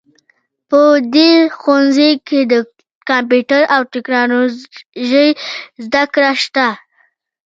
[0.69, 0.79] په
[1.15, 2.53] دې ښوونځي کې د
[3.09, 5.29] کمپیوټر او ټکنالوژۍ
[5.83, 6.67] زده کړه شته